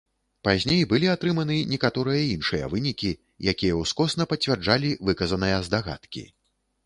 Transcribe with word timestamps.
Пазней 0.47 0.79
былі 0.91 1.07
атрыманы 1.15 1.57
некаторыя 1.73 2.23
іншыя 2.35 2.69
вынікі, 2.71 3.11
якія 3.55 3.77
ўскосна 3.81 4.23
пацвярджалі 4.31 4.89
выказаныя 5.11 5.61
здагадкі. 5.69 6.23